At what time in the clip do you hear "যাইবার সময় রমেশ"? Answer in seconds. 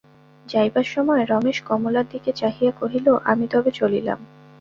0.45-1.57